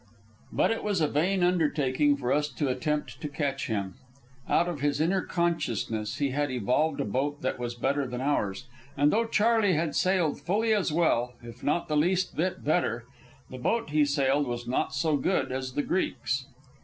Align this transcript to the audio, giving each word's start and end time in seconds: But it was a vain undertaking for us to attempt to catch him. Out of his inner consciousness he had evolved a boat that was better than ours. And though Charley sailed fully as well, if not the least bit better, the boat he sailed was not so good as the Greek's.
But 0.51 0.71
it 0.71 0.83
was 0.83 0.99
a 0.99 1.07
vain 1.07 1.43
undertaking 1.43 2.17
for 2.17 2.33
us 2.33 2.49
to 2.53 2.69
attempt 2.69 3.21
to 3.21 3.27
catch 3.29 3.67
him. 3.67 3.93
Out 4.49 4.67
of 4.67 4.81
his 4.81 4.99
inner 4.99 5.21
consciousness 5.21 6.17
he 6.17 6.31
had 6.31 6.49
evolved 6.49 6.99
a 6.99 7.05
boat 7.05 7.43
that 7.43 7.59
was 7.59 7.75
better 7.75 8.07
than 8.07 8.19
ours. 8.19 8.65
And 8.97 9.13
though 9.13 9.27
Charley 9.27 9.77
sailed 9.93 10.41
fully 10.41 10.73
as 10.73 10.91
well, 10.91 11.35
if 11.43 11.61
not 11.63 11.87
the 11.87 11.97
least 11.97 12.35
bit 12.35 12.63
better, 12.63 13.05
the 13.51 13.59
boat 13.59 13.91
he 13.91 14.03
sailed 14.03 14.47
was 14.47 14.65
not 14.67 14.91
so 14.95 15.17
good 15.17 15.51
as 15.51 15.73
the 15.73 15.83
Greek's. 15.83 16.47